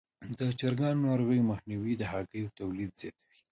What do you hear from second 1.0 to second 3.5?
د ناروغیو مخنیوی د هګیو تولید زیاتوي.